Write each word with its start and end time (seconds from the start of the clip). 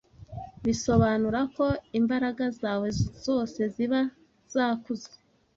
bisobanura 0.65 1.39
ko 1.55 1.65
imbaraga 1.99 2.43
zawe 2.61 2.87
zose 3.25 3.59
ziba 3.75 4.01
zakuze, 4.53 5.11